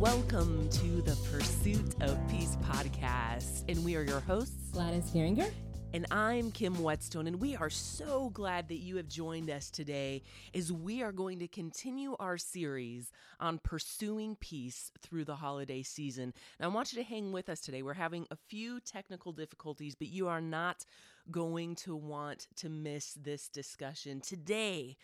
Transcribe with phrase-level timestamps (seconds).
[0.00, 3.64] Welcome to the Pursuit of Peace podcast.
[3.68, 5.50] And we are your hosts, Gladys Geringer.
[5.92, 10.22] And I'm Kim Whetstone, and we are so glad that you have joined us today
[10.54, 16.32] as we are going to continue our series on pursuing peace through the holiday season.
[16.58, 17.82] Now, I want you to hang with us today.
[17.82, 20.86] We're having a few technical difficulties, but you are not
[21.30, 24.22] going to want to miss this discussion.
[24.22, 24.96] Today,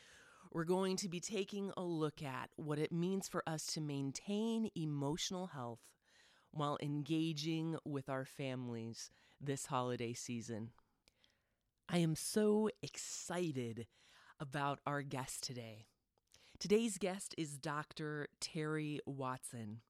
[0.52, 4.70] we're going to be taking a look at what it means for us to maintain
[4.74, 5.80] emotional health
[6.50, 10.70] while engaging with our families this holiday season.
[11.88, 13.86] I am so excited
[14.40, 15.86] about our guest today.
[16.58, 18.28] Today's guest is Dr.
[18.40, 19.80] Terri Watson.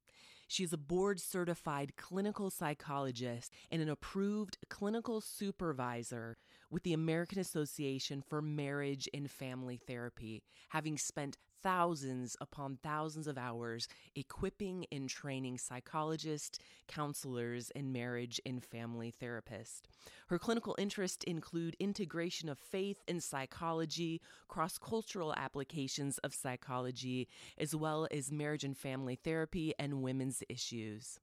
[0.48, 6.36] She is a board certified clinical psychologist and an approved clinical supervisor
[6.70, 13.36] with the American Association for Marriage and Family Therapy, having spent thousands upon thousands of
[13.36, 19.82] hours equipping and training psychologists, counselors, and marriage and family therapists.
[20.28, 27.26] Her clinical interests include integration of faith and psychology, cross cultural applications of psychology,
[27.58, 31.18] as well as marriage and family therapy and women's issues.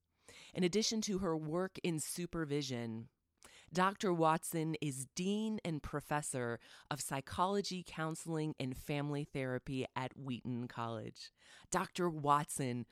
[0.54, 3.08] In addition to her work in supervision,
[3.74, 4.14] Dr.
[4.14, 6.60] Watson is Dean and Professor
[6.92, 11.32] of Psychology, Counseling, and Family Therapy at Wheaton College.
[11.72, 12.08] Dr.
[12.08, 12.86] Watson,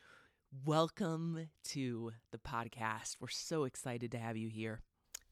[0.65, 3.17] welcome to the podcast.
[3.19, 4.79] We're so excited to have you here.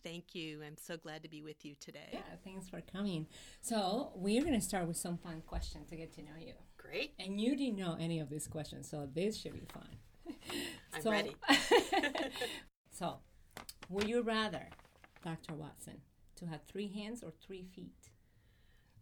[0.04, 0.62] Thank you.
[0.64, 2.10] I'm so glad to be with you today.
[2.14, 3.26] Yeah, thanks for coming.
[3.60, 6.54] So, we're going to start with some fun questions to get to know you.
[6.78, 7.16] Great.
[7.18, 9.90] And you didn't know any of these questions, so this should be fun.
[10.94, 11.36] I'm so, ready.
[12.92, 13.18] so,
[13.90, 14.68] would you rather
[15.24, 15.54] Dr.
[15.54, 16.02] Watson,
[16.38, 18.10] to have three hands or three feet?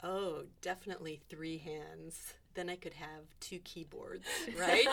[0.04, 2.34] Oh, definitely three hands.
[2.54, 4.26] Then I could have two keyboards,
[4.60, 4.88] right?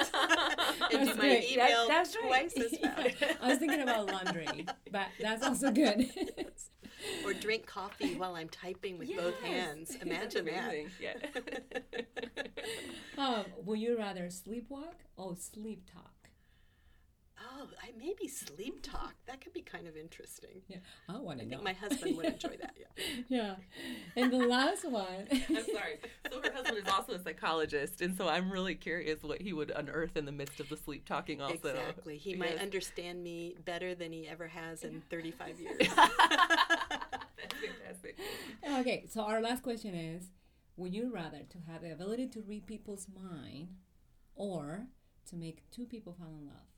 [0.93, 1.53] and do my great.
[1.53, 2.67] email that, that's twice right.
[2.67, 3.17] as fast.
[3.21, 3.33] Yeah.
[3.41, 6.11] I was thinking about laundry, but that's also good.
[7.25, 9.21] or drink coffee while I'm typing with yes.
[9.21, 9.97] both hands.
[10.03, 10.75] Imagine that.
[11.01, 11.15] Yeah.
[13.19, 16.14] um, would you rather sleepwalk or sleep talk?
[17.65, 19.15] Oh, I maybe sleep talk.
[19.27, 20.63] That could be kind of interesting.
[20.69, 21.61] Yeah, I want to know.
[21.63, 22.77] my husband would enjoy that.
[22.79, 23.05] Yeah.
[23.29, 23.55] yeah,
[24.17, 25.27] and the last one.
[25.33, 26.01] I'm sorry.
[26.31, 29.71] So her husband is also a psychologist, and so I'm really curious what he would
[29.71, 31.41] unearth in the midst of the sleep talking.
[31.41, 32.17] Also, exactly.
[32.19, 35.77] He might understand me better than he ever has in 35 years.
[35.79, 38.19] That's fantastic.
[38.81, 40.31] Okay, so our last question is:
[40.77, 43.69] Would you rather to have the ability to read people's mind,
[44.35, 44.87] or
[45.29, 46.74] to make two people fall in love?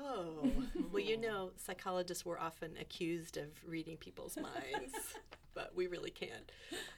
[0.00, 0.50] Oh,
[0.92, 4.94] well, you know, psychologists were often accused of reading people's minds,
[5.54, 6.50] but we really can't.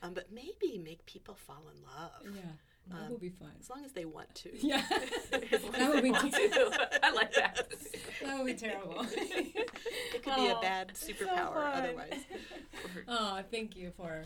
[0.02, 2.34] Um, but maybe make people fall in love.
[2.36, 2.52] Yeah.
[2.88, 3.50] That um, would be fun.
[3.60, 4.50] As long as they want to.
[4.66, 4.82] Yeah.
[5.30, 6.98] that would be to.
[7.02, 7.68] I like that.
[8.22, 9.06] That would be terrible.
[9.10, 12.24] it could oh, be a bad superpower so otherwise.
[13.06, 14.24] oh, thank you for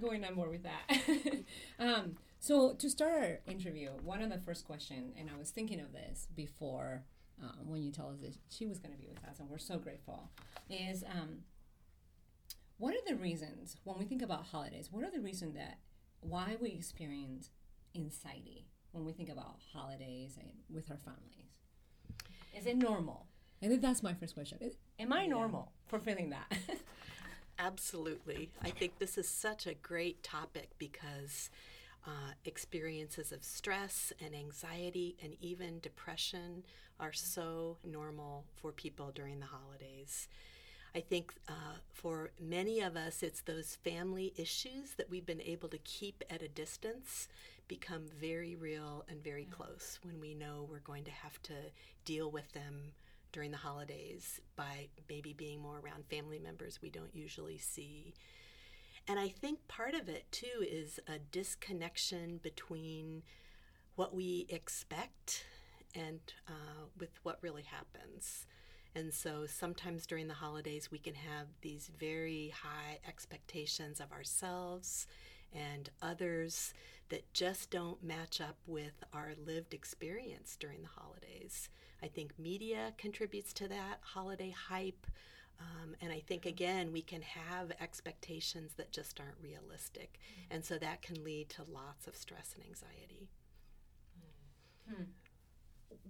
[0.00, 1.44] going on board with that.
[1.78, 5.80] um, so to start our interview, one of the first question, and I was thinking
[5.80, 7.02] of this before
[7.42, 9.58] um, when you tell us that she was going to be with us, and we're
[9.58, 10.30] so grateful,
[10.70, 11.40] is um,
[12.78, 14.88] what are the reasons when we think about holidays?
[14.90, 15.78] What are the reasons that
[16.20, 17.50] why we experience
[17.94, 21.52] anxiety when we think about holidays and with our families?
[22.56, 23.26] Is it normal?
[23.60, 24.58] And that's my first question.
[24.60, 25.90] Is, am I normal yeah.
[25.90, 26.52] for feeling that?
[27.58, 28.50] Absolutely.
[28.62, 31.50] I think this is such a great topic because
[32.06, 36.64] uh, experiences of stress and anxiety and even depression
[37.00, 40.28] are so normal for people during the holidays.
[40.94, 45.68] I think uh, for many of us, it's those family issues that we've been able
[45.70, 47.26] to keep at a distance
[47.66, 49.56] become very real and very yeah.
[49.56, 51.54] close when we know we're going to have to
[52.04, 52.92] deal with them
[53.32, 58.14] during the holidays by maybe being more around family members we don't usually see.
[59.06, 63.22] And I think part of it too is a disconnection between
[63.96, 65.44] what we expect
[65.94, 68.46] and uh, with what really happens.
[68.94, 75.06] And so sometimes during the holidays, we can have these very high expectations of ourselves
[75.52, 76.72] and others
[77.10, 81.68] that just don't match up with our lived experience during the holidays.
[82.02, 85.06] I think media contributes to that, holiday hype.
[85.60, 90.18] Um, and I think, again, we can have expectations that just aren't realistic.
[90.18, 90.54] Mm-hmm.
[90.54, 93.28] And so that can lead to lots of stress and anxiety.
[94.88, 95.04] Hmm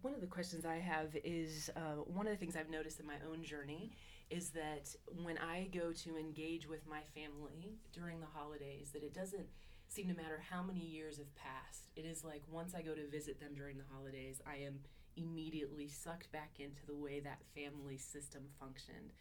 [0.02, 3.06] one of the questions I have is uh, one of the things I've noticed in
[3.06, 3.92] my own journey
[4.30, 9.14] is that when I go to engage with my family during the holidays, that it
[9.14, 9.46] doesn't
[9.88, 13.08] seem to matter how many years have passed, it is like once I go to
[13.08, 14.80] visit them during the holidays, I am
[15.16, 19.12] immediately sucked back into the way that family system functioned.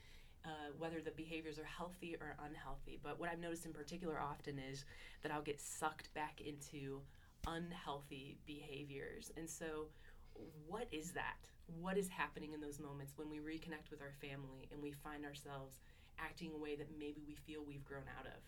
[0.45, 3.00] Uh, whether the behaviors are healthy or unhealthy.
[3.01, 4.84] But what I've noticed in particular often is
[5.22, 7.00] that I'll get sucked back into
[7.48, 9.31] unhealthy behaviors.
[9.38, 9.88] And so,
[10.68, 11.38] what is that?
[11.80, 15.24] What is happening in those moments when we reconnect with our family and we find
[15.24, 15.78] ourselves
[16.19, 18.42] acting a way that maybe we feel we've grown out of?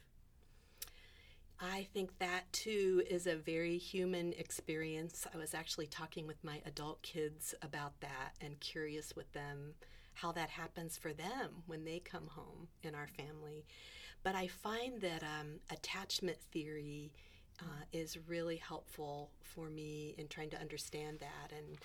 [1.60, 5.26] I think that too is a very human experience.
[5.34, 9.74] I was actually talking with my adult kids about that and curious with them
[10.16, 13.66] how that happens for them when they come home in our family.
[14.24, 17.14] But I find that um, attachment theory
[17.62, 21.56] uh, is really helpful for me in trying to understand that.
[21.56, 21.78] And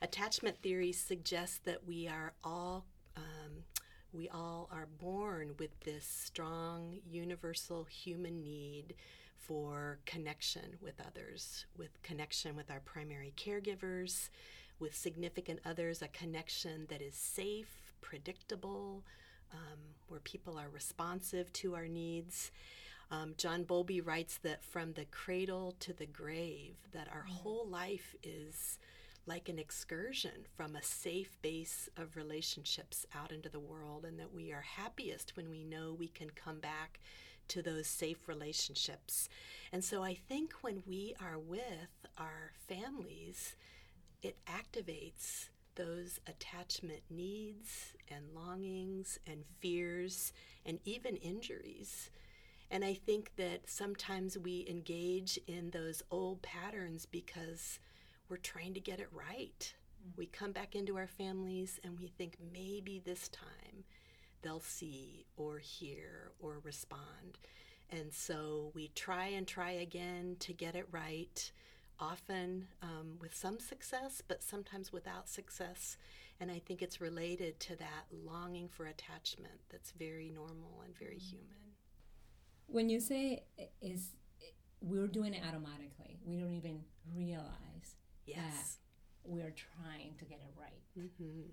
[0.00, 2.84] attachment theory suggests that we are all
[3.16, 3.64] um,
[4.12, 8.94] we all are born with this strong universal human need
[9.36, 14.28] for connection with others, with connection with our primary caregivers,
[14.78, 19.04] with significant others, a connection that is safe, predictable,
[19.52, 19.78] um,
[20.08, 22.50] where people are responsive to our needs.
[23.10, 27.32] Um, John Bowlby writes that from the cradle to the grave, that our mm.
[27.32, 28.78] whole life is
[29.26, 34.32] like an excursion from a safe base of relationships out into the world, and that
[34.34, 37.00] we are happiest when we know we can come back
[37.48, 39.28] to those safe relationships.
[39.72, 43.56] And so I think when we are with our families,
[44.22, 50.32] it activates those attachment needs and longings and fears
[50.66, 52.10] and even injuries.
[52.70, 57.78] And I think that sometimes we engage in those old patterns because
[58.30, 59.74] we're trying to get it right.
[60.06, 60.16] Mm.
[60.16, 63.84] We come back into our families and we think maybe this time
[64.42, 67.38] they'll see or hear or respond.
[67.90, 71.50] And so we try and try again to get it right,
[71.98, 75.96] often um, with some success, but sometimes without success.
[76.38, 81.16] And I think it's related to that longing for attachment that's very normal and very
[81.16, 81.30] mm.
[81.30, 81.56] human.
[82.68, 83.42] When you say
[83.82, 84.10] is
[84.80, 87.96] we're doing it automatically, we don't even realize
[88.36, 88.78] Yes.
[89.24, 90.82] we're trying to get it right.
[90.98, 91.50] Mm-hmm.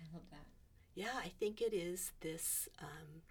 [0.00, 0.46] I love that.
[0.94, 3.22] Yeah, I think it is this um,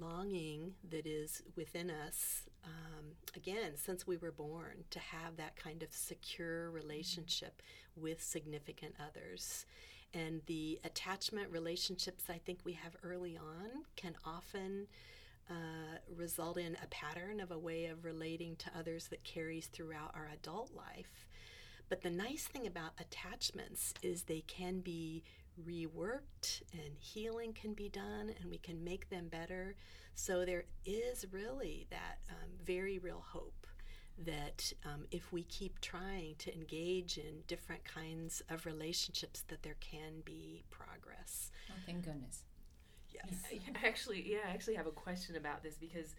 [0.00, 3.04] longing that is within us, um,
[3.36, 8.02] again, since we were born, to have that kind of secure relationship mm-hmm.
[8.02, 9.66] with significant others.
[10.14, 14.86] And the attachment relationships I think we have early on can often
[15.50, 20.12] uh, result in a pattern of a way of relating to others that carries throughout
[20.14, 21.26] our adult life.
[21.88, 25.22] But the nice thing about attachments is they can be
[25.68, 29.76] reworked and healing can be done and we can make them better.
[30.14, 33.66] So there is really that um, very real hope
[34.18, 39.76] that um, if we keep trying to engage in different kinds of relationships that there
[39.80, 41.50] can be progress.
[41.70, 42.42] Oh, thank goodness.
[43.12, 43.34] Yes.
[43.50, 46.14] I actually, yeah, I actually have a question about this because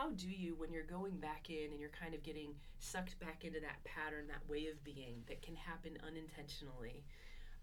[0.00, 3.44] how do you when you're going back in and you're kind of getting sucked back
[3.44, 7.04] into that pattern that way of being that can happen unintentionally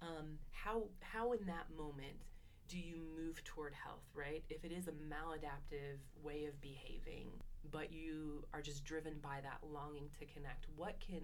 [0.03, 2.13] um, how how in that moment
[2.67, 7.25] do you move toward health right if it is a maladaptive way of behaving
[7.71, 11.23] but you are just driven by that longing to connect what can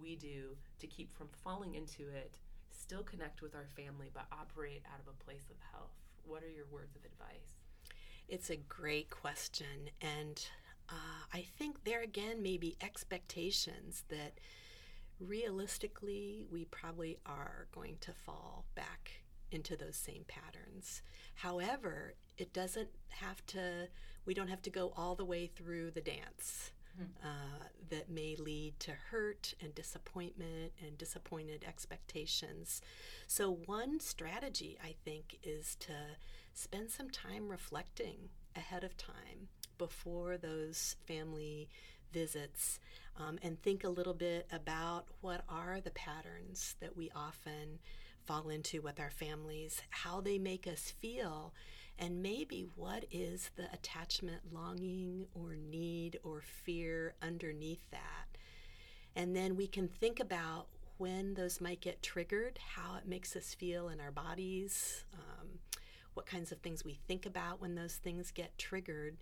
[0.00, 2.38] we do to keep from falling into it
[2.70, 6.50] still connect with our family but operate out of a place of health what are
[6.50, 7.62] your words of advice
[8.28, 9.90] it's a great question.
[10.00, 10.42] And
[10.92, 14.38] uh, I think there again may be expectations that
[15.18, 21.02] realistically we probably are going to fall back into those same patterns.
[21.34, 23.88] However, it doesn't have to,
[24.26, 26.72] we don't have to go all the way through the dance.
[26.96, 27.04] Hmm.
[27.26, 32.82] Uh, that may lead to hurt and disappointment and disappointed expectations.
[33.26, 35.92] So, one strategy I think is to
[36.52, 39.48] spend some time reflecting ahead of time
[39.82, 41.68] before those family
[42.12, 42.78] visits
[43.18, 47.80] um, and think a little bit about what are the patterns that we often
[48.24, 51.52] fall into with our families, how they make us feel,
[51.98, 58.38] and maybe what is the attachment longing or need or fear underneath that.
[59.16, 60.66] And then we can think about
[60.98, 65.48] when those might get triggered, how it makes us feel in our bodies, um,
[66.14, 69.16] what kinds of things we think about when those things get triggered.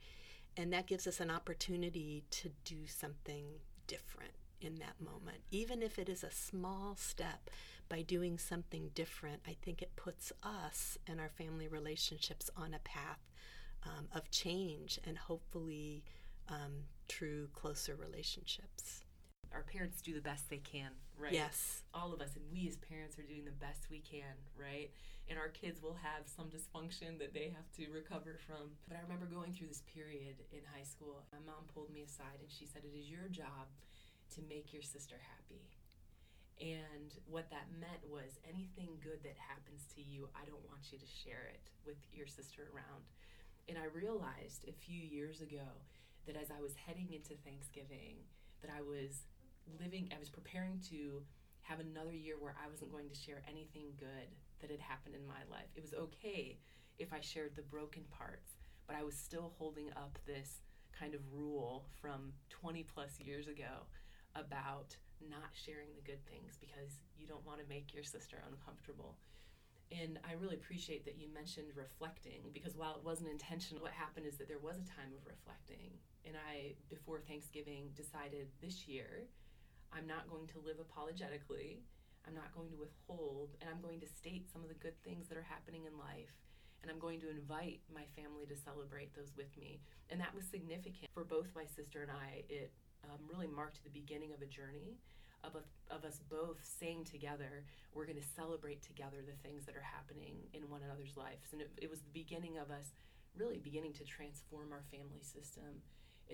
[0.56, 3.46] And that gives us an opportunity to do something
[3.86, 5.38] different in that moment.
[5.50, 7.50] Even if it is a small step,
[7.90, 12.78] by doing something different, I think it puts us and our family relationships on a
[12.78, 13.18] path
[13.84, 16.04] um, of change and hopefully
[16.48, 19.02] um, true, closer relationships.
[19.52, 21.32] Our parents do the best they can, right?
[21.32, 21.82] Yes.
[21.92, 24.90] All of us, and we as parents are doing the best we can, right?
[25.26, 28.78] And our kids will have some dysfunction that they have to recover from.
[28.86, 31.26] But I remember going through this period in high school.
[31.34, 33.70] My mom pulled me aside and she said, It is your job
[34.34, 35.66] to make your sister happy.
[36.60, 40.98] And what that meant was anything good that happens to you, I don't want you
[41.00, 43.08] to share it with your sister around.
[43.66, 45.64] And I realized a few years ago
[46.26, 48.20] that as I was heading into Thanksgiving,
[48.60, 49.24] that I was
[49.78, 51.22] living, I was preparing to
[51.62, 55.26] have another year where I wasn't going to share anything good that had happened in
[55.26, 55.68] my life.
[55.76, 56.58] It was okay
[56.98, 60.60] if I shared the broken parts, but I was still holding up this
[60.98, 63.86] kind of rule from 20 plus years ago
[64.34, 64.96] about
[65.28, 69.16] not sharing the good things because you don't want to make your sister uncomfortable.
[69.90, 74.26] And I really appreciate that you mentioned reflecting because while it wasn't intentional, what happened
[74.26, 75.90] is that there was a time of reflecting.
[76.24, 79.26] And I, before Thanksgiving, decided this year
[79.92, 81.82] I'm not going to live apologetically.
[82.26, 85.26] I'm not going to withhold, and I'm going to state some of the good things
[85.28, 86.30] that are happening in life.
[86.82, 89.80] And I'm going to invite my family to celebrate those with me.
[90.08, 92.44] And that was significant for both my sister and I.
[92.48, 92.72] It
[93.04, 94.96] um, really marked the beginning of a journey
[95.44, 99.76] of, a, of us both saying together, we're going to celebrate together the things that
[99.76, 101.52] are happening in one another's lives.
[101.52, 102.92] And it, it was the beginning of us
[103.36, 105.80] really beginning to transform our family system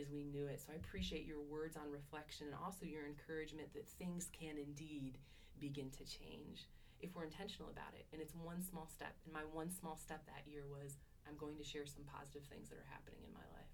[0.01, 0.61] as we knew it.
[0.61, 5.19] So I appreciate your words on reflection and also your encouragement that things can indeed
[5.59, 6.69] begin to change
[7.01, 8.07] if we're intentional about it.
[8.13, 9.15] And it's one small step.
[9.25, 10.99] And my one small step that year was
[11.29, 13.73] I'm going to share some positive things that are happening in my life.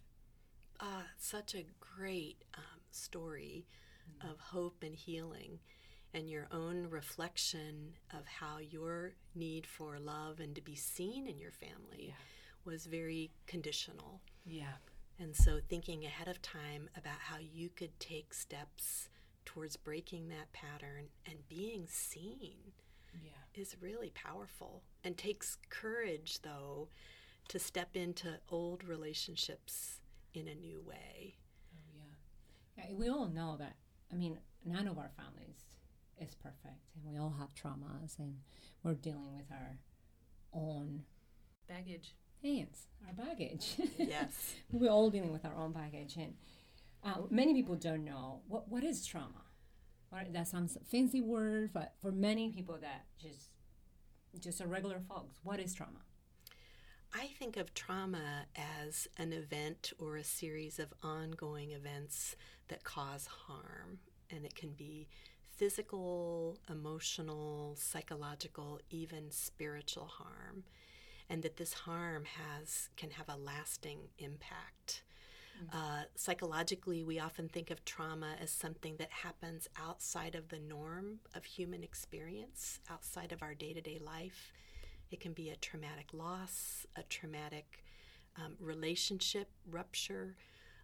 [0.80, 3.66] Ah, such a great um, story
[4.08, 4.30] mm-hmm.
[4.30, 5.60] of hope and healing,
[6.14, 11.38] and your own reflection of how your need for love and to be seen in
[11.38, 12.14] your family yeah.
[12.64, 14.20] was very conditional.
[14.44, 14.72] Yeah.
[15.18, 19.08] And so, thinking ahead of time about how you could take steps
[19.44, 22.56] towards breaking that pattern and being seen
[23.22, 23.30] yeah.
[23.54, 26.88] is really powerful and takes courage, though,
[27.48, 30.00] to step into old relationships
[30.34, 31.36] in a new way.
[31.74, 32.04] Oh,
[32.76, 32.84] yeah.
[32.88, 32.94] yeah.
[32.94, 33.76] We all know that,
[34.12, 35.58] I mean, none of our families
[36.20, 38.36] is perfect, and we all have traumas, and
[38.82, 39.78] we're dealing with our
[40.54, 41.02] own
[41.68, 43.76] baggage hands, our baggage.
[43.98, 44.54] Yes.
[44.72, 46.16] We're all dealing with our own baggage.
[46.16, 46.34] And
[47.04, 49.42] uh, many people don't know what, what is trauma.
[50.30, 53.48] That sounds fancy word, but for many people that just
[54.38, 56.00] just a regular folks, what is trauma?
[57.14, 62.36] I think of trauma as an event or a series of ongoing events
[62.68, 63.98] that cause harm.
[64.30, 65.08] And it can be
[65.56, 70.64] physical, emotional, psychological, even spiritual harm
[71.32, 75.02] and that this harm has can have a lasting impact.
[75.56, 75.76] Mm-hmm.
[75.76, 81.20] Uh, psychologically, we often think of trauma as something that happens outside of the norm
[81.34, 84.52] of human experience, outside of our day to day life.
[85.10, 87.82] It can be a traumatic loss, a traumatic
[88.36, 90.36] um, relationship rupture.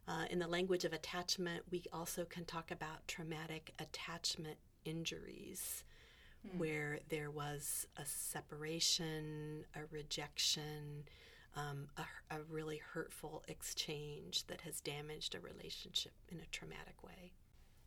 [0.07, 5.85] Uh, in the language of attachment, we also can talk about traumatic attachment injuries
[6.47, 6.59] mm.
[6.59, 11.05] where there was a separation, a rejection,
[11.57, 17.33] um, a, a really hurtful exchange that has damaged a relationship in a traumatic way.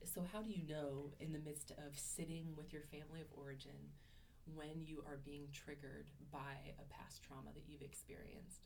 [0.03, 3.91] So, how do you know in the midst of sitting with your family of origin
[4.55, 8.62] when you are being triggered by a past trauma that you've experienced?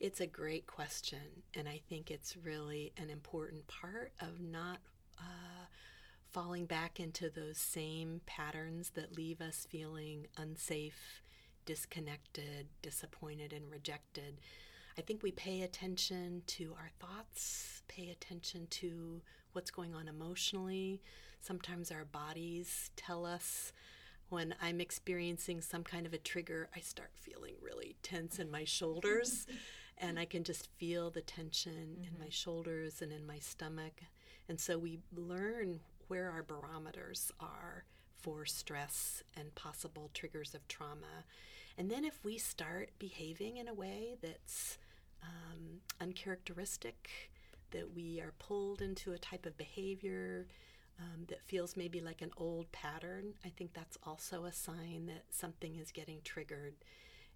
[0.00, 4.78] It's a great question, and I think it's really an important part of not
[5.18, 5.66] uh,
[6.32, 11.22] falling back into those same patterns that leave us feeling unsafe,
[11.64, 14.40] disconnected, disappointed, and rejected.
[14.98, 19.22] I think we pay attention to our thoughts, pay attention to
[19.52, 21.00] what's going on emotionally.
[21.40, 23.72] Sometimes our bodies tell us
[24.28, 28.64] when I'm experiencing some kind of a trigger, I start feeling really tense in my
[28.64, 29.46] shoulders.
[30.00, 32.04] and I can just feel the tension mm-hmm.
[32.04, 34.00] in my shoulders and in my stomach.
[34.48, 37.84] And so we learn where our barometers are
[38.20, 41.24] for stress and possible triggers of trauma.
[41.78, 44.76] And then if we start behaving in a way that's
[45.22, 47.30] um, uncharacteristic,
[47.70, 50.48] that we are pulled into a type of behavior
[50.98, 55.26] um, that feels maybe like an old pattern, I think that's also a sign that
[55.30, 56.74] something is getting triggered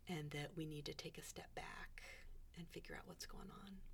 [0.09, 2.03] and that we need to take a step back
[2.59, 3.94] and figure out what's going on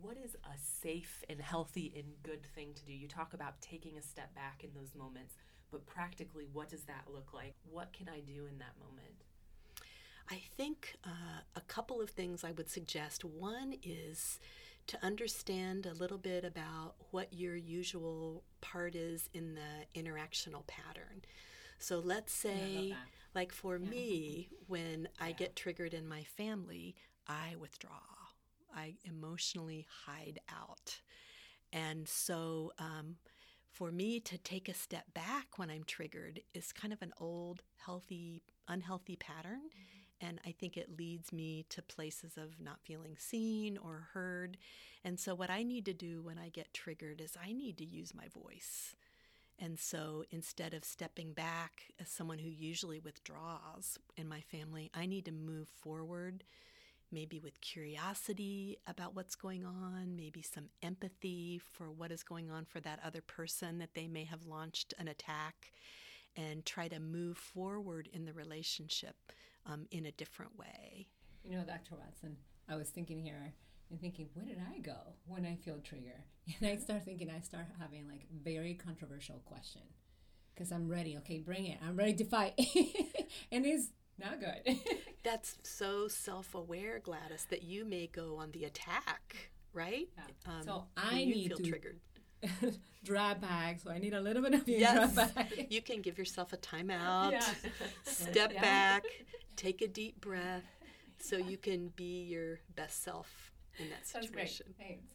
[0.00, 2.92] what is a safe and healthy and good thing to do?
[2.92, 5.34] You talk about taking a step back in those moments,
[5.70, 7.54] but practically, what does that look like?
[7.70, 9.24] What can I do in that moment?
[10.30, 13.24] I think uh, a couple of things I would suggest.
[13.24, 14.38] One is
[14.86, 21.22] to understand a little bit about what your usual part is in the interactional pattern.
[21.78, 22.94] So let's say,
[23.34, 23.88] like for yeah.
[23.90, 25.26] me, when yeah.
[25.26, 26.94] I get triggered in my family,
[27.28, 28.21] I withdraw.
[28.74, 31.00] I emotionally hide out.
[31.72, 33.16] And so, um,
[33.70, 37.62] for me to take a step back when I'm triggered is kind of an old,
[37.84, 39.60] healthy, unhealthy pattern.
[39.60, 40.26] Mm-hmm.
[40.26, 44.56] And I think it leads me to places of not feeling seen or heard.
[45.04, 47.84] And so, what I need to do when I get triggered is I need to
[47.84, 48.94] use my voice.
[49.58, 55.06] And so, instead of stepping back as someone who usually withdraws in my family, I
[55.06, 56.44] need to move forward
[57.12, 62.64] maybe with curiosity about what's going on, maybe some empathy for what is going on
[62.64, 65.72] for that other person that they may have launched an attack,
[66.36, 69.16] and try to move forward in the relationship
[69.66, 71.06] um, in a different way.
[71.44, 71.96] You know, Dr.
[71.96, 72.36] Watson,
[72.68, 73.52] I was thinking here
[73.90, 76.24] and thinking, where did I go when I feel trigger?
[76.60, 79.82] And I start thinking, I start having like very controversial question
[80.54, 81.16] because I'm ready.
[81.18, 81.78] Okay, bring it.
[81.86, 82.54] I'm ready to fight.
[83.52, 84.76] and it's not good.
[85.22, 90.08] That's so self aware, Gladys, that you may go on the attack, right?
[90.16, 90.52] Yeah.
[90.52, 92.00] Um, so I need feel to triggered.
[93.04, 93.80] drop back.
[93.80, 95.14] So I need a little bit of your yes.
[95.14, 95.52] drop back.
[95.70, 97.40] you can give yourself a timeout, yeah.
[98.04, 98.60] step yeah.
[98.60, 99.04] back,
[99.56, 100.64] take a deep breath,
[101.18, 104.66] so you can be your best self in that situation.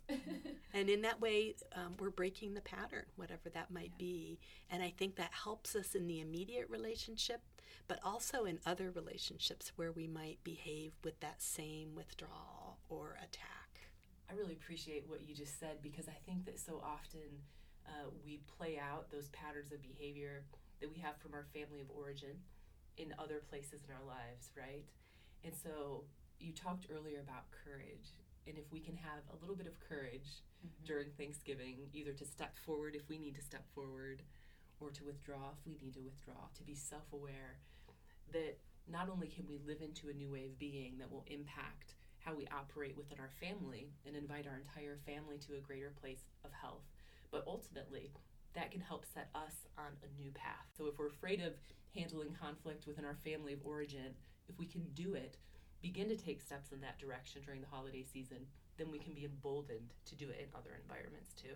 [0.73, 4.05] and in that way, um, we're breaking the pattern, whatever that might yeah.
[4.05, 4.39] be.
[4.69, 7.41] And I think that helps us in the immediate relationship,
[7.87, 13.67] but also in other relationships where we might behave with that same withdrawal or attack.
[14.29, 17.21] I really appreciate what you just said because I think that so often
[17.87, 20.43] uh, we play out those patterns of behavior
[20.81, 22.35] that we have from our family of origin
[22.97, 24.83] in other places in our lives, right?
[25.43, 26.03] And so
[26.39, 28.11] you talked earlier about courage
[28.47, 30.85] and if we can have a little bit of courage mm-hmm.
[30.85, 34.23] during Thanksgiving, either to step forward if we need to step forward,
[34.79, 37.59] or to withdraw if we need to withdraw, to be self aware
[38.31, 38.57] that
[38.89, 42.33] not only can we live into a new way of being that will impact how
[42.33, 46.51] we operate within our family and invite our entire family to a greater place of
[46.51, 46.83] health,
[47.31, 48.11] but ultimately,
[48.55, 50.65] that can help set us on a new path.
[50.77, 51.53] So, if we're afraid of
[51.95, 54.15] handling conflict within our family of origin,
[54.47, 55.37] if we can do it
[55.81, 59.25] begin to take steps in that direction during the holiday season, then we can be
[59.25, 61.55] emboldened to do it in other environments too.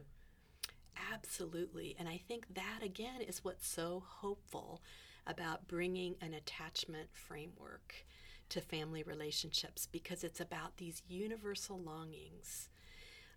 [1.13, 1.95] Absolutely.
[1.99, 4.81] And I think that, again, is what's so hopeful
[5.27, 8.05] about bringing an attachment framework
[8.49, 12.69] to family relationships because it's about these universal longings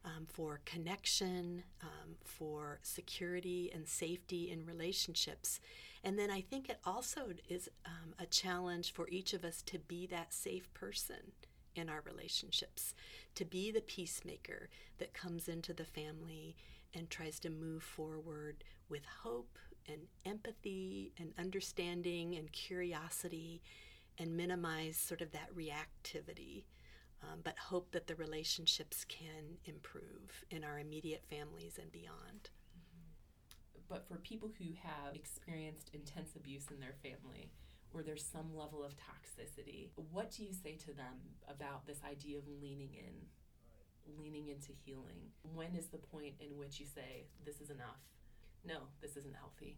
[0.04, 5.60] um, for connection, um, for security and safety in relationships.
[6.04, 9.78] And then I think it also is um, a challenge for each of us to
[9.78, 11.32] be that safe person
[11.74, 12.94] in our relationships,
[13.34, 16.56] to be the peacemaker that comes into the family
[16.92, 23.62] and tries to move forward with hope and empathy and understanding and curiosity
[24.18, 26.64] and minimize sort of that reactivity.
[27.22, 32.50] Um, but hope that the relationships can improve in our immediate families and beyond
[33.88, 37.50] but for people who have experienced intense abuse in their family
[37.92, 41.14] or there's some level of toxicity, what do you say to them
[41.48, 43.14] about this idea of leaning in,
[44.18, 45.30] leaning into healing?
[45.54, 48.00] When is the point in which you say, this is enough?
[48.66, 49.76] No, this isn't healthy.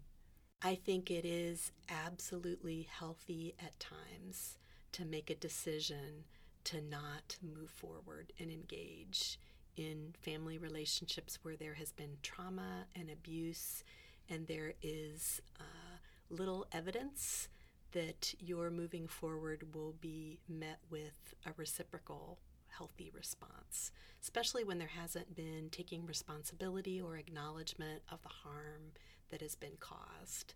[0.62, 4.56] I think it is absolutely healthy at times
[4.92, 6.24] to make a decision
[6.64, 9.38] to not move forward and engage
[9.76, 13.84] in family relationships where there has been trauma and abuse,
[14.28, 15.96] and there is uh,
[16.30, 17.48] little evidence
[17.92, 23.90] that your moving forward will be met with a reciprocal healthy response,
[24.22, 28.92] especially when there hasn't been taking responsibility or acknowledgement of the harm
[29.30, 30.54] that has been caused.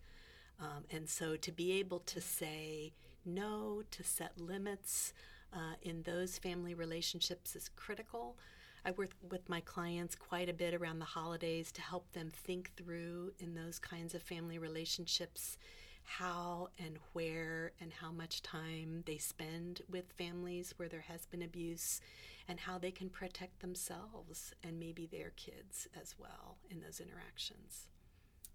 [0.60, 2.92] Um, and so to be able to say
[3.24, 5.12] no, to set limits
[5.52, 8.36] uh, in those family relationships is critical.
[8.84, 12.72] I work with my clients quite a bit around the holidays to help them think
[12.76, 15.58] through in those kinds of family relationships
[16.02, 21.42] how and where and how much time they spend with families where there has been
[21.42, 22.00] abuse
[22.48, 27.86] and how they can protect themselves and maybe their kids as well in those interactions.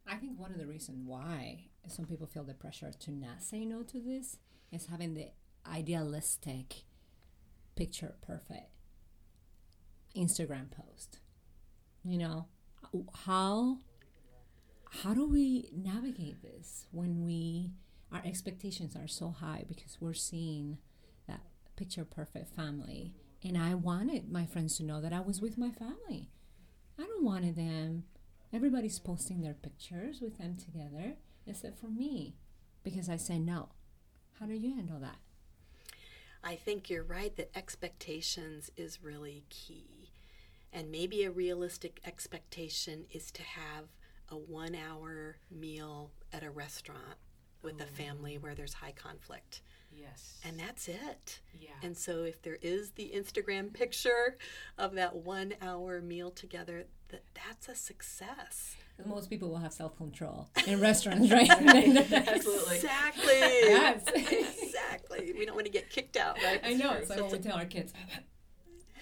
[0.07, 3.63] I think one of the reasons why some people feel the pressure to not say
[3.63, 4.37] no to this
[4.71, 5.29] is having the
[5.65, 6.83] idealistic
[7.75, 8.74] picture perfect
[10.15, 11.19] Instagram post.
[12.03, 12.45] You know,
[13.25, 13.79] how
[15.03, 17.71] how do we navigate this when we
[18.11, 20.77] our expectations are so high because we're seeing
[21.27, 21.41] that
[21.75, 25.69] picture perfect family And I wanted my friends to know that I was with my
[25.71, 26.29] family.
[26.97, 28.05] I don't wanted them.
[28.53, 32.35] Everybody's posting their pictures with them together, except for me,
[32.83, 33.69] because I said no.
[34.39, 35.17] How do you handle that?
[36.43, 39.94] I think you're right that expectations is really key.
[40.73, 43.85] And maybe a realistic expectation is to have
[44.29, 47.17] a one hour meal at a restaurant
[47.61, 49.61] with a family where there's high conflict.
[49.91, 50.39] Yes.
[50.45, 51.39] And that's it.
[51.59, 51.69] Yeah.
[51.81, 54.37] And so if there is the Instagram picture
[54.77, 58.75] of that one hour meal together, that that's a success.
[59.05, 61.49] Most people will have self control in restaurants, right?
[61.49, 62.75] Absolutely.
[62.75, 63.33] Exactly.
[63.33, 64.03] Yes.
[64.15, 65.33] exactly.
[65.37, 66.61] We don't want to get kicked out, right?
[66.63, 66.93] I know.
[66.93, 67.93] It's So such we tell our kids,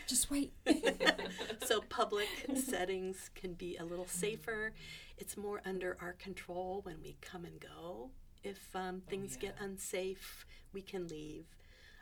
[0.07, 0.53] just wait.
[1.65, 4.73] so public settings can be a little safer.
[5.17, 8.09] It's more under our control when we come and go.
[8.43, 11.45] If um, things get unsafe, we can leave.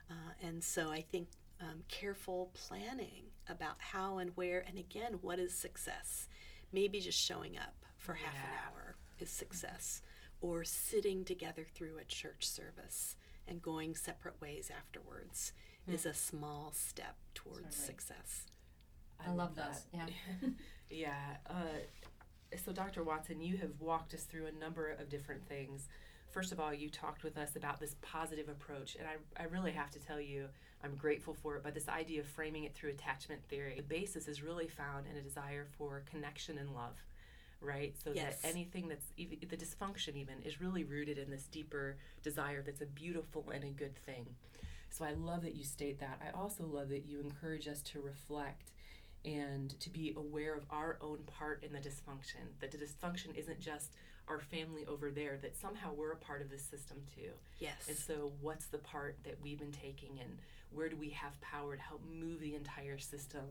[0.09, 1.27] Uh, and so I think
[1.61, 6.27] um, careful planning about how and where, and again, what is success?
[6.73, 10.01] Maybe just showing up for half an hour is success,
[10.41, 13.15] or sitting together through a church service
[13.47, 15.53] and going separate ways afterwards
[15.88, 17.86] is a small step towards Certainly.
[17.88, 18.44] success.
[19.26, 19.86] I love those.
[19.94, 20.08] Yeah.
[20.94, 21.13] Yeah.
[21.50, 21.54] Uh,
[22.65, 23.02] so, Dr.
[23.02, 25.88] Watson, you have walked us through a number of different things.
[26.32, 29.72] First of all, you talked with us about this positive approach, and I, I really
[29.72, 30.48] have to tell you,
[30.84, 31.63] I'm grateful for it.
[31.63, 35.15] But this idea of framing it through attachment theory, the basis is really found in
[35.15, 36.98] a desire for connection and love,
[37.62, 37.96] right?
[38.04, 38.41] So Yes.
[38.41, 42.82] that anything that's even the dysfunction, even, is really rooted in this deeper desire that's
[42.82, 44.26] a beautiful and a good thing.
[44.91, 46.21] So I love that you state that.
[46.21, 48.71] I also love that you encourage us to reflect
[49.23, 52.43] and to be aware of our own part in the dysfunction.
[52.60, 53.93] That the dysfunction isn't just
[54.27, 57.32] our family over there, that somehow we're a part of this system too.
[57.60, 57.88] Yes.
[57.88, 60.38] And so, what's the part that we've been taking, and
[60.71, 63.41] where do we have power to help move the entire system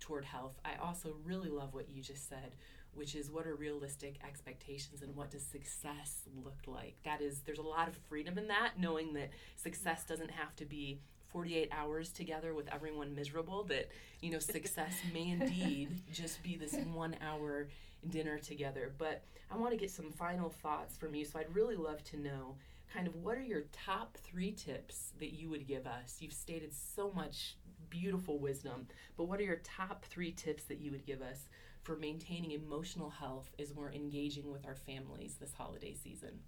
[0.00, 0.54] toward health?
[0.64, 2.54] I also really love what you just said,
[2.96, 6.96] which is what are realistic expectations and what does success look like?
[7.04, 10.64] That is, there's a lot of freedom in that, knowing that success doesn't have to
[10.64, 13.88] be 48 hours together with everyone miserable, that,
[14.20, 17.68] you know, success may indeed just be this one hour
[18.10, 18.92] dinner together.
[18.98, 21.24] But I want to get some final thoughts from you.
[21.24, 22.56] So I'd really love to know
[22.92, 26.18] kind of what are your top three tips that you would give us?
[26.20, 27.56] You've stated so much
[27.90, 31.48] beautiful wisdom, but what are your top three tips that you would give us
[31.84, 36.40] for maintaining emotional health as we're engaging with our families this holiday season?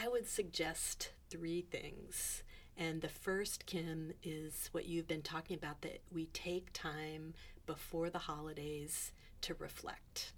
[0.00, 2.44] I would suggest three things.
[2.76, 7.34] And the first, Kim, is what you've been talking about that we take time
[7.66, 10.32] before the holidays to reflect,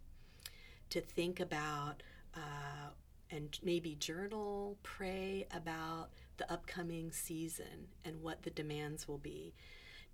[0.91, 2.03] to think about,
[2.35, 2.91] uh,
[3.31, 9.55] and maybe journal, pray about the upcoming season and what the demands will be.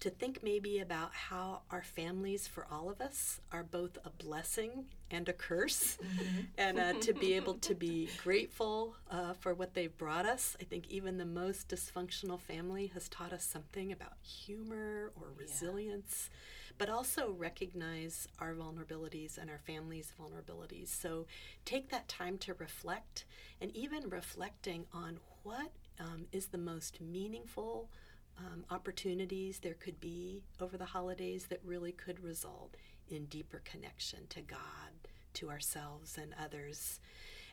[0.00, 4.86] To think maybe about how our families, for all of us, are both a blessing
[5.10, 5.98] and a curse,
[6.56, 10.56] and uh, to be able to be grateful uh, for what they've brought us.
[10.58, 16.30] I think even the most dysfunctional family has taught us something about humor or resilience,
[16.78, 20.88] but also recognize our vulnerabilities and our family's vulnerabilities.
[20.88, 21.26] So
[21.66, 23.26] take that time to reflect,
[23.60, 27.90] and even reflecting on what um, is the most meaningful
[28.40, 32.76] um, opportunities there could be over the holidays that really could result
[33.08, 34.58] in deeper connection to God,
[35.34, 37.00] to ourselves, and others.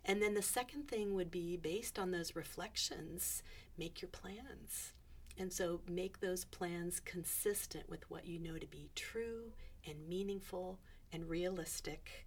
[0.06, 3.43] And then the second thing would be based on those reflections,
[3.78, 4.93] make your plans.
[5.38, 9.52] And so make those plans consistent with what you know to be true
[9.86, 10.80] and meaningful
[11.12, 12.26] and realistic.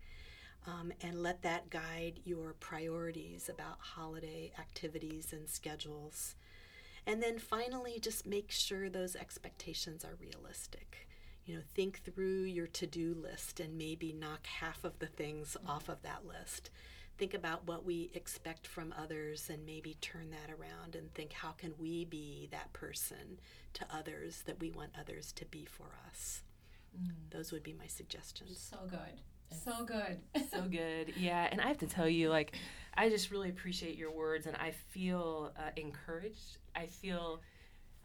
[0.66, 6.34] Um, and let that guide your priorities about holiday activities and schedules.
[7.06, 11.08] And then finally, just make sure those expectations are realistic.
[11.44, 15.56] You know, think through your to do list and maybe knock half of the things
[15.66, 16.70] off of that list.
[17.18, 21.50] Think about what we expect from others and maybe turn that around and think how
[21.50, 23.38] can we be that person
[23.74, 26.44] to others that we want others to be for us.
[26.98, 27.30] Mm.
[27.30, 28.58] Those would be my suggestions.
[28.70, 29.20] So good.
[29.50, 30.20] So good.
[30.50, 31.14] so good.
[31.16, 32.56] Yeah, and I have to tell you, like,
[32.94, 36.58] I just really appreciate your words, and I feel uh, encouraged.
[36.74, 37.40] I feel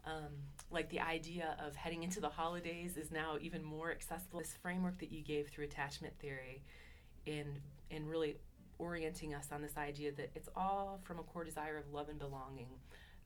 [0.04, 0.32] um,
[0.70, 4.38] like the idea of heading into the holidays is now even more accessible.
[4.38, 6.62] This framework that you gave through attachment theory,
[7.26, 8.36] and and really
[8.78, 12.18] orienting us on this idea that it's all from a core desire of love and
[12.18, 12.68] belonging.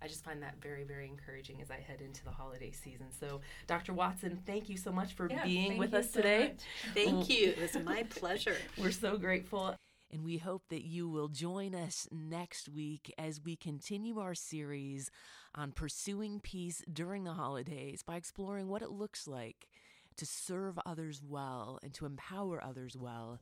[0.03, 3.07] I just find that very, very encouraging as I head into the holiday season.
[3.19, 3.93] So, Dr.
[3.93, 6.49] Watson, thank you so much for Yeah, being with us so today.
[6.49, 6.95] much.
[6.95, 7.49] Thank you.
[7.51, 8.57] It was my pleasure.
[8.79, 9.75] We're so grateful.
[10.13, 15.11] And we hope that you will join us next week as we continue our series
[15.55, 19.69] on pursuing peace during the holidays by exploring what it looks like
[20.17, 23.39] to serve others well and to empower others well